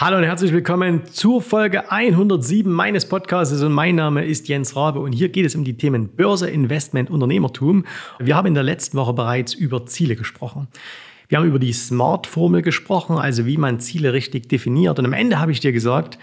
[0.00, 5.00] Hallo und herzlich willkommen zur Folge 107 meines Podcasts und mein Name ist Jens Rabe
[5.00, 7.84] und hier geht es um die Themen Börse, Investment, Unternehmertum.
[8.20, 10.68] Wir haben in der letzten Woche bereits über Ziele gesprochen.
[11.26, 15.40] Wir haben über die Smart-Formel gesprochen, also wie man Ziele richtig definiert und am Ende
[15.40, 16.16] habe ich dir gesagt,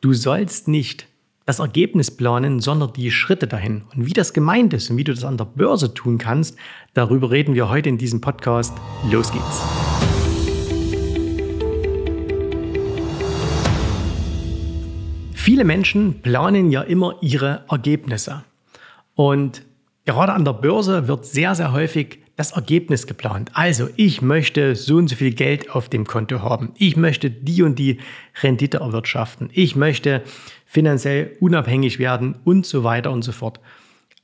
[0.00, 1.08] du sollst nicht
[1.46, 3.82] das Ergebnis planen, sondern die Schritte dahin.
[3.96, 6.56] Und wie das gemeint ist und wie du das an der Börse tun kannst,
[6.94, 8.72] darüber reden wir heute in diesem Podcast.
[9.10, 9.85] Los geht's.
[15.56, 18.44] Viele Menschen planen ja immer ihre Ergebnisse.
[19.14, 19.62] Und
[20.04, 23.52] gerade an der Börse wird sehr, sehr häufig das Ergebnis geplant.
[23.54, 26.72] Also ich möchte so und so viel Geld auf dem Konto haben.
[26.76, 28.00] Ich möchte die und die
[28.42, 29.48] Rendite erwirtschaften.
[29.54, 30.20] Ich möchte
[30.66, 33.58] finanziell unabhängig werden und so weiter und so fort.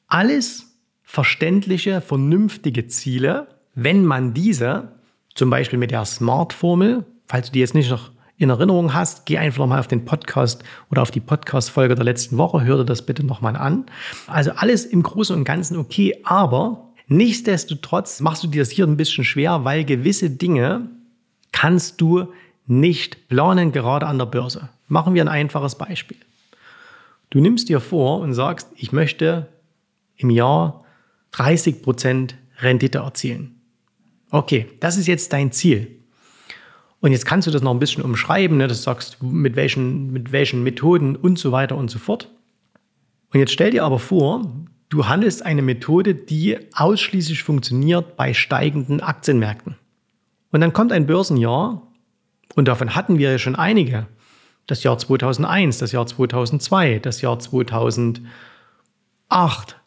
[0.08, 4.92] Alles verständliche, vernünftige Ziele, wenn man diese,
[5.34, 9.38] zum Beispiel mit der Smart-Formel, falls du die jetzt nicht noch in Erinnerung hast, geh
[9.38, 13.06] einfach nochmal auf den Podcast oder auf die Podcast-Folge der letzten Woche, hör dir das
[13.06, 13.86] bitte nochmal an.
[14.26, 18.96] Also alles im Großen und Ganzen okay, aber nichtsdestotrotz machst du dir das hier ein
[18.96, 20.88] bisschen schwer, weil gewisse Dinge
[21.52, 22.32] kannst du
[22.66, 24.68] nicht planen, gerade an der Börse.
[24.88, 26.18] Machen wir ein einfaches Beispiel.
[27.30, 29.48] Du nimmst dir vor und sagst, ich möchte
[30.16, 30.84] im Jahr
[31.32, 33.60] 30 Prozent Rendite erzielen.
[34.30, 36.01] Okay, das ist jetzt dein Ziel.
[37.02, 38.68] Und jetzt kannst du das noch ein bisschen umschreiben, ne?
[38.68, 42.30] das sagst mit welchen, mit welchen Methoden und so weiter und so fort.
[43.32, 44.48] Und jetzt stell dir aber vor,
[44.88, 49.74] du handelst eine Methode, die ausschließlich funktioniert bei steigenden Aktienmärkten.
[50.52, 51.82] Und dann kommt ein Börsenjahr,
[52.54, 54.06] und davon hatten wir ja schon einige.
[54.68, 58.22] Das Jahr 2001, das Jahr 2002, das Jahr 2008,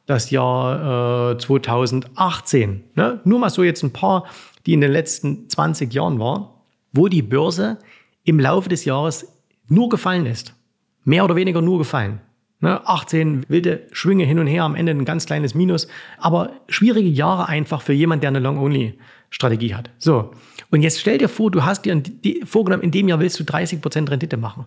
[0.06, 2.84] das Jahr äh, 2018.
[2.96, 3.22] Ne?
[3.24, 4.26] Nur mal so jetzt ein paar,
[4.66, 6.48] die in den letzten 20 Jahren waren
[6.96, 7.78] wo die Börse
[8.24, 9.28] im Laufe des Jahres
[9.68, 10.56] nur gefallen ist.
[11.04, 12.20] Mehr oder weniger nur gefallen.
[12.62, 15.88] 18 ne, wilde Schwünge hin und her, am Ende ein ganz kleines Minus.
[16.18, 19.92] Aber schwierige Jahre einfach für jemand, der eine Long-Only-Strategie hat.
[20.00, 20.32] So.
[20.72, 22.02] Und jetzt stell dir vor, du hast dir
[22.46, 24.66] vorgenommen, in dem Jahr willst du 30% Rendite machen.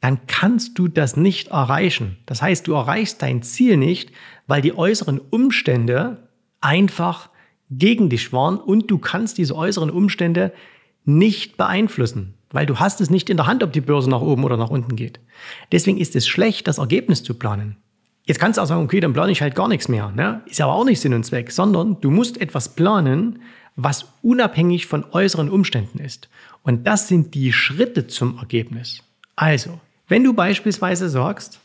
[0.00, 2.16] Dann kannst du das nicht erreichen.
[2.26, 4.12] Das heißt, du erreichst dein Ziel nicht,
[4.46, 6.28] weil die äußeren Umstände
[6.60, 7.28] einfach
[7.70, 10.52] gegen dich waren und du kannst diese äußeren Umstände
[11.04, 14.44] nicht beeinflussen, weil du hast es nicht in der Hand, ob die Börse nach oben
[14.44, 15.20] oder nach unten geht.
[15.72, 17.76] Deswegen ist es schlecht, das Ergebnis zu planen.
[18.24, 20.12] Jetzt kannst du auch sagen, okay, dann plane ich halt gar nichts mehr.
[20.12, 20.42] Ne?
[20.46, 23.40] Ist aber auch nicht Sinn und Zweck, sondern du musst etwas planen,
[23.76, 26.28] was unabhängig von äußeren Umständen ist.
[26.62, 29.02] Und das sind die Schritte zum Ergebnis.
[29.36, 31.60] Also, wenn du beispielsweise sagst,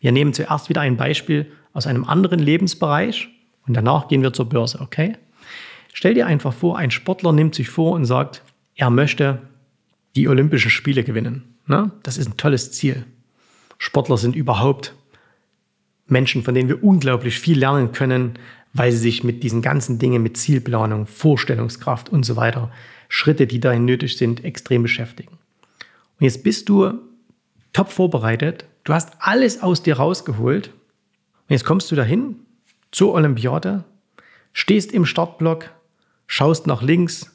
[0.00, 3.28] wir nehmen zuerst wieder ein Beispiel aus einem anderen Lebensbereich
[3.66, 5.16] und danach gehen wir zur Börse, okay?
[5.92, 8.42] Stell dir einfach vor, ein Sportler nimmt sich vor und sagt,
[8.76, 9.42] er möchte
[10.16, 11.56] die Olympischen Spiele gewinnen.
[11.66, 11.90] Ne?
[12.02, 13.04] Das ist ein tolles Ziel.
[13.78, 14.94] Sportler sind überhaupt
[16.06, 18.38] Menschen, von denen wir unglaublich viel lernen können,
[18.72, 22.70] weil sie sich mit diesen ganzen Dingen, mit Zielplanung, Vorstellungskraft und so weiter,
[23.08, 25.38] Schritte, die dahin nötig sind, extrem beschäftigen.
[26.18, 26.92] Und jetzt bist du
[27.72, 32.36] top vorbereitet, du hast alles aus dir rausgeholt und jetzt kommst du dahin
[32.90, 33.84] zur Olympiade,
[34.52, 35.70] stehst im Startblock,
[36.26, 37.33] schaust nach links,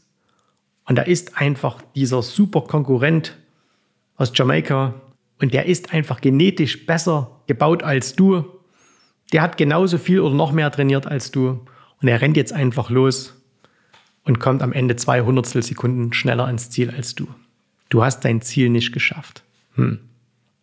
[0.90, 3.38] und da ist einfach dieser super Konkurrent
[4.18, 4.96] aus Jamaika
[5.40, 8.44] und der ist einfach genetisch besser gebaut als du.
[9.32, 11.64] Der hat genauso viel oder noch mehr trainiert als du
[12.02, 13.40] und er rennt jetzt einfach los
[14.24, 17.28] und kommt am Ende zwei Hundertstel Sekunden schneller ans Ziel als du.
[17.90, 19.44] Du hast dein Ziel nicht geschafft.
[19.76, 20.00] Hm.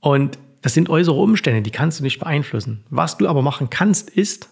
[0.00, 2.82] Und das sind äußere Umstände, die kannst du nicht beeinflussen.
[2.90, 4.48] Was du aber machen kannst, ist,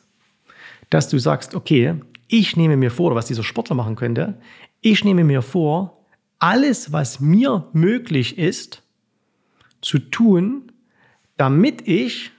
[0.90, 1.94] dass du sagst, okay,
[2.38, 4.40] ich nehme mir vor, was dieser Sportler machen könnte,
[4.80, 6.04] ich nehme mir vor,
[6.40, 8.82] alles, was mir möglich ist,
[9.80, 10.72] zu tun,
[11.36, 12.32] damit ich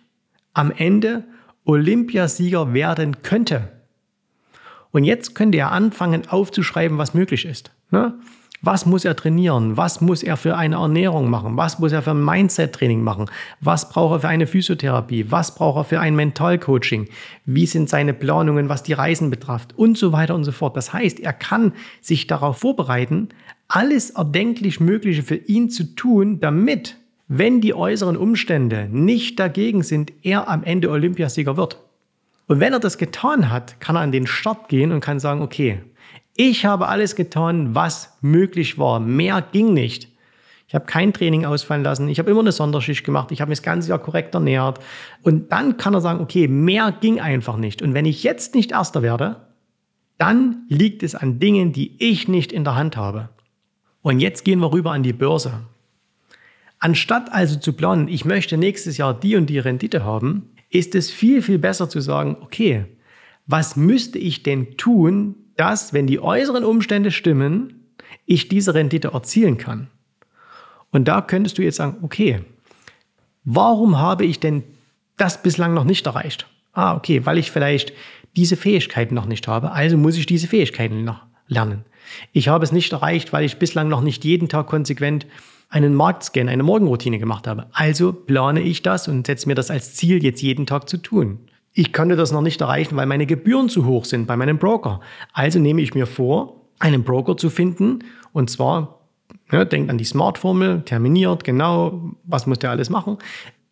[0.53, 1.23] am Ende
[1.63, 3.72] Olympiasieger werden könnte.
[4.91, 7.72] Und jetzt könnte er anfangen aufzuschreiben, was möglich ist.
[7.89, 8.19] Ne?
[8.61, 9.77] Was muss er trainieren?
[9.77, 11.57] Was muss er für eine Ernährung machen?
[11.57, 13.30] Was muss er für ein Mindset-Training machen?
[13.62, 15.30] Was braucht er für eine Physiotherapie?
[15.30, 17.07] Was braucht er für ein Mentalcoaching?
[17.45, 19.77] Wie sind seine Planungen, was die Reisen betrifft?
[19.77, 20.77] Und so weiter und so fort.
[20.77, 23.30] Das heißt, er kann sich darauf vorbereiten,
[23.68, 26.97] alles erdenklich Mögliche für ihn zu tun, damit,
[27.27, 31.80] wenn die äußeren Umstände nicht dagegen sind, er am Ende Olympiasieger wird.
[32.47, 35.41] Und wenn er das getan hat, kann er an den Start gehen und kann sagen,
[35.41, 35.80] okay,
[36.35, 38.99] ich habe alles getan, was möglich war.
[38.99, 40.09] Mehr ging nicht.
[40.67, 42.09] Ich habe kein Training ausfallen lassen.
[42.09, 43.31] Ich habe immer eine Sonderschicht gemacht.
[43.31, 44.79] Ich habe mich das ganze Jahr korrekt ernährt.
[45.21, 47.81] Und dann kann er sagen, okay, mehr ging einfach nicht.
[47.81, 49.37] Und wenn ich jetzt nicht Erster werde,
[50.17, 53.29] dann liegt es an Dingen, die ich nicht in der Hand habe.
[54.01, 55.61] Und jetzt gehen wir rüber an die Börse.
[56.79, 61.11] Anstatt also zu planen, ich möchte nächstes Jahr die und die Rendite haben, ist es
[61.11, 62.85] viel, viel besser zu sagen, okay,
[63.47, 67.86] was müsste ich denn tun, dass, wenn die äußeren Umstände stimmen,
[68.25, 69.88] ich diese Rendite erzielen kann?
[70.92, 72.42] Und da könntest du jetzt sagen, okay,
[73.44, 74.63] warum habe ich denn
[75.18, 76.48] das bislang noch nicht erreicht?
[76.74, 77.94] Ah, okay, weil ich vielleicht
[78.36, 81.86] diese Fähigkeiten noch nicht habe, also muss ich diese Fähigkeiten noch lernen.
[82.34, 85.25] Ich habe es nicht erreicht, weil ich bislang noch nicht jeden Tag konsequent
[85.69, 87.68] einen Marktscan, eine Morgenroutine gemacht habe.
[87.72, 91.40] Also plane ich das und setze mir das als Ziel, jetzt jeden Tag zu tun.
[91.77, 95.01] Ich konnte das noch nicht erreichen, weil meine Gebühren zu hoch sind bei meinem Broker.
[95.33, 98.00] Also nehme ich mir vor, einen Broker zu finden
[98.31, 99.01] und zwar,
[99.51, 103.18] ja, denkt an die Smart-Formel, terminiert, genau, was muss der alles machen,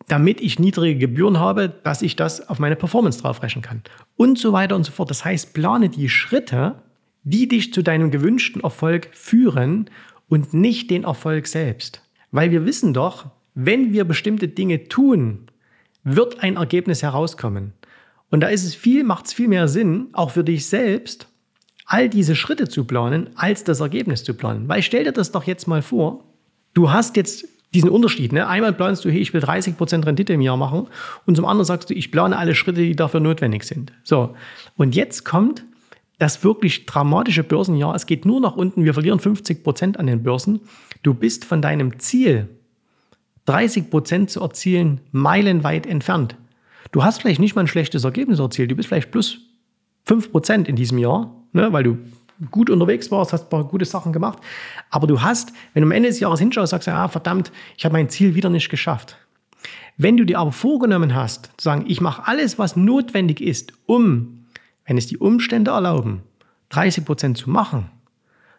[0.10, 3.82] damit ich niedrige Gebühren habe, dass ich das auf meine Performance draufrechnen kann.
[4.18, 5.10] Und so weiter und so fort.
[5.10, 6.76] Das heißt, plane die Schritte,
[7.24, 9.90] die dich zu deinem gewünschten Erfolg führen
[10.28, 12.02] und nicht den Erfolg selbst.
[12.32, 15.48] Weil wir wissen doch, wenn wir bestimmte Dinge tun,
[16.04, 17.72] wird ein Ergebnis herauskommen.
[18.34, 21.28] Und da ist es viel, macht es viel mehr Sinn, auch für dich selbst,
[21.86, 24.68] all diese Schritte zu planen, als das Ergebnis zu planen.
[24.68, 26.24] Weil stell dir das doch jetzt mal vor,
[26.74, 27.46] du hast jetzt
[27.76, 28.34] diesen Unterschied.
[28.34, 28.48] Ne?
[28.48, 30.88] Einmal planst du, hey, ich will 30% Rendite im Jahr machen
[31.28, 33.94] und zum anderen sagst du, ich plane alle Schritte, die dafür notwendig sind.
[34.04, 34.36] So,
[34.78, 35.64] und jetzt kommt
[36.18, 37.94] das wirklich dramatische Börsenjahr.
[37.94, 38.84] Es geht nur nach unten.
[38.84, 40.62] Wir verlieren 50 Prozent an den Börsen.
[41.04, 42.50] Du bist von deinem Ziel,
[43.46, 46.36] 30 Prozent zu erzielen, meilenweit entfernt.
[46.94, 48.70] Du hast vielleicht nicht mal ein schlechtes Ergebnis erzielt.
[48.70, 49.40] Du bist vielleicht plus
[50.06, 51.98] 5 Prozent in diesem Jahr, ne, weil du
[52.52, 54.38] gut unterwegs warst, hast ein paar gute Sachen gemacht.
[54.92, 57.84] Aber du hast, wenn du am Ende des Jahres hinschaust, sagst du, ah, verdammt, ich
[57.84, 59.18] habe mein Ziel wieder nicht geschafft.
[59.98, 64.46] Wenn du dir aber vorgenommen hast, zu sagen, ich mache alles, was notwendig ist, um
[64.86, 66.22] wenn es die Umstände erlauben,
[66.70, 67.90] 30 Prozent zu machen,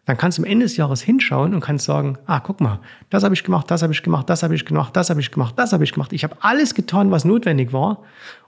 [0.06, 2.80] dann kannst du am Ende des Jahres hinschauen und kannst sagen, ah, guck mal,
[3.10, 5.30] das habe ich gemacht, das habe ich gemacht, das habe ich gemacht, das habe ich
[5.30, 6.12] gemacht, das habe ich gemacht.
[6.12, 8.02] Ich habe alles getan, was notwendig war.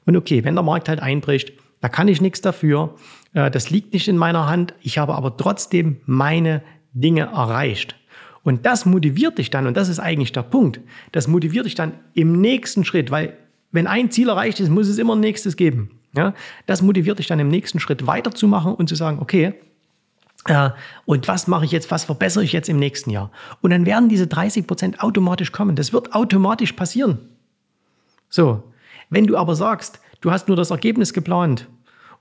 [0.04, 2.94] Und okay, wenn der Markt halt einbricht, da kann ich nichts dafür.
[3.32, 4.74] Äh, das liegt nicht in meiner Hand.
[4.82, 6.62] Ich habe aber trotzdem meine
[6.92, 7.96] Dinge erreicht.
[8.42, 10.80] Und das motiviert dich dann, und das ist eigentlich der Punkt,
[11.12, 13.36] das motiviert dich dann im nächsten Schritt, weil
[13.72, 15.90] wenn ein Ziel erreicht ist, muss es immer ein nächstes geben.
[16.16, 16.32] Ja,
[16.64, 19.54] das motiviert dich dann im nächsten Schritt weiterzumachen und zu sagen, okay,
[20.48, 20.70] äh,
[21.04, 23.30] und was mache ich jetzt, was verbessere ich jetzt im nächsten Jahr?
[23.60, 25.76] Und dann werden diese 30 Prozent automatisch kommen.
[25.76, 27.18] Das wird automatisch passieren.
[28.28, 28.62] So,
[29.10, 31.68] wenn du aber sagst, du hast nur das Ergebnis geplant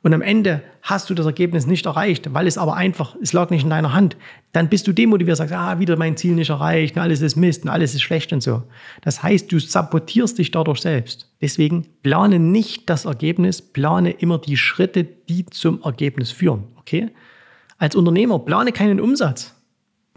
[0.05, 3.49] und am Ende hast du das Ergebnis nicht erreicht, weil es aber einfach, es lag
[3.49, 4.15] nicht in deiner Hand,
[4.51, 7.69] dann bist du demotiviert, sagst, ah, wieder mein Ziel nicht erreicht, alles ist Mist und
[7.69, 8.61] alles ist schlecht und so.
[9.01, 11.33] Das heißt, du sabotierst dich dadurch selbst.
[11.41, 16.65] Deswegen plane nicht das Ergebnis, plane immer die Schritte, die zum Ergebnis führen.
[16.77, 17.09] Okay?
[17.85, 19.53] Als Unternehmer plane keinen Umsatz.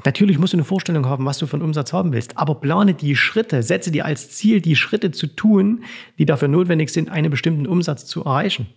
[0.06, 2.94] Natürlich musst du eine Vorstellung haben, was du für einen Umsatz haben willst, aber plane
[2.94, 5.84] die Schritte, setze dir als Ziel, die Schritte zu tun,
[6.18, 8.68] die dafür notwendig sind, einen bestimmten Umsatz zu erreichen.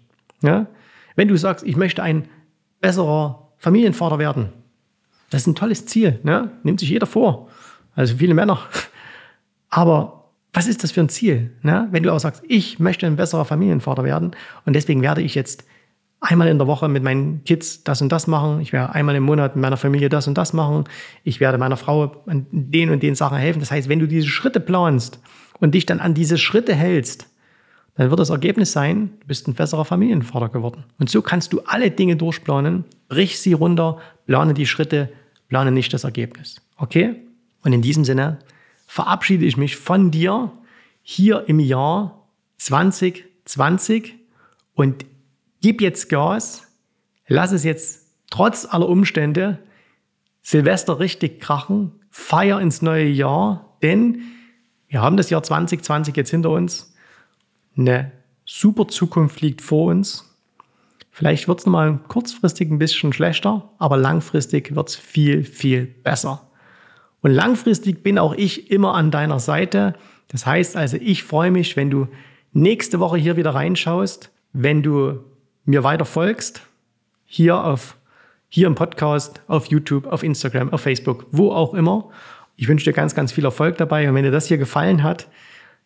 [0.42, 0.68] Ja?
[1.16, 2.28] Wenn du sagst, ich möchte ein
[2.82, 4.50] besserer Familienvater werden,
[5.30, 6.52] das ist ein tolles Ziel, ne?
[6.64, 7.48] nimmt sich jeder vor,
[7.96, 8.60] also viele Männer.
[9.70, 11.52] Aber was ist das für ein Ziel?
[11.62, 11.88] Ne?
[11.92, 14.32] Wenn du auch sagst, ich möchte ein besserer Familienvater werden
[14.66, 15.64] und deswegen werde ich jetzt
[16.22, 19.24] einmal in der Woche mit meinen Kids das und das machen, ich werde einmal im
[19.24, 20.86] Monat mit meiner Familie das und das machen,
[21.24, 23.60] ich werde meiner Frau an den und den Sachen helfen.
[23.60, 25.20] Das heißt, wenn du diese Schritte planst
[25.60, 27.28] und dich dann an diese Schritte hältst,
[27.96, 30.86] dann wird das Ergebnis sein, du bist ein besserer Familienvater geworden.
[31.00, 35.10] Und so kannst du alle Dinge durchplanen, brich sie runter, plane die Schritte,
[35.50, 36.62] plane nicht das Ergebnis.
[36.78, 37.16] Okay?
[37.64, 38.40] Und in diesem Sinne
[38.88, 40.52] verabschiede ich mich von dir
[41.02, 44.16] hier im Jahr 2020
[44.76, 45.06] und
[45.62, 46.68] gib jetzt Gas,
[47.28, 49.60] lass es jetzt trotz aller Umstände
[50.42, 54.24] Silvester richtig krachen, feier ins neue Jahr, denn
[54.88, 56.94] wir haben das Jahr 2020 jetzt hinter uns
[57.78, 58.12] eine
[58.46, 60.28] super Zukunft liegt vor uns.
[61.12, 66.50] Vielleicht wird es nochmal kurzfristig ein bisschen schlechter, aber langfristig wird es viel, viel besser.
[67.22, 69.94] Und langfristig bin auch ich immer an deiner Seite.
[70.30, 72.08] Das heißt also, ich freue mich, wenn du
[72.52, 75.20] nächste Woche hier wieder reinschaust, wenn du
[75.66, 76.62] mir weiter folgst,
[77.26, 77.96] hier auf
[78.54, 82.10] hier im Podcast, auf YouTube, auf Instagram, auf Facebook, wo auch immer.
[82.58, 84.10] Ich wünsche dir ganz, ganz viel Erfolg dabei.
[84.10, 85.30] Und wenn dir das hier gefallen hat,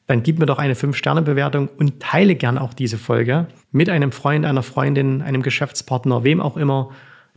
[0.07, 4.45] dann gib mir doch eine 5-Sterne-Bewertung und teile gern auch diese Folge mit einem Freund,
[4.45, 6.89] einer Freundin, einem Geschäftspartner, wem auch immer,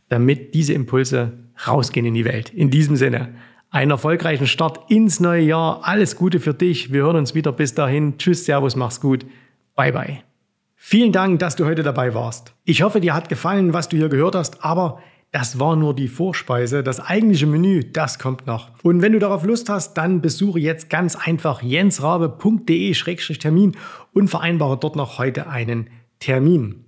[0.08, 1.32] damit diese Impulse
[1.66, 2.48] rausgehen in die Welt.
[2.48, 3.34] In diesem Sinne,
[3.70, 5.80] einen erfolgreichen Start ins neue Jahr.
[5.82, 6.90] Alles Gute für dich.
[6.90, 7.52] Wir hören uns wieder.
[7.52, 8.16] Bis dahin.
[8.16, 9.26] Tschüss, Servus, mach's gut.
[9.76, 10.27] Bye, bye.
[10.80, 12.54] Vielen Dank, dass du heute dabei warst.
[12.64, 15.00] Ich hoffe, dir hat gefallen, was du hier gehört hast, aber
[15.32, 16.84] das war nur die Vorspeise.
[16.84, 18.70] Das eigentliche Menü, das kommt noch.
[18.82, 23.76] Und wenn du darauf Lust hast, dann besuche jetzt ganz einfach jensrabe.de-termin
[24.14, 26.87] und vereinbare dort noch heute einen Termin.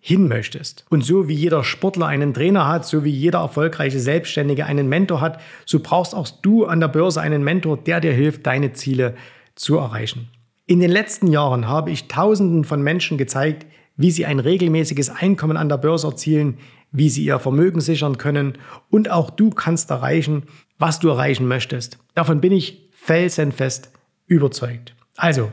[0.00, 0.84] hin möchtest.
[0.90, 5.20] Und so wie jeder Sportler einen Trainer hat, so wie jeder erfolgreiche Selbstständige einen Mentor
[5.20, 9.14] hat, so brauchst auch du an der Börse einen Mentor, der dir hilft, deine Ziele
[9.54, 10.28] zu erreichen.
[10.66, 15.56] In den letzten Jahren habe ich Tausenden von Menschen gezeigt, wie sie ein regelmäßiges Einkommen
[15.56, 16.58] an der Börse erzielen,
[16.92, 18.58] wie sie ihr Vermögen sichern können
[18.90, 20.44] und auch du kannst erreichen,
[20.78, 21.98] was du erreichen möchtest.
[22.14, 23.90] Davon bin ich felsenfest
[24.26, 24.94] überzeugt.
[25.16, 25.52] Also,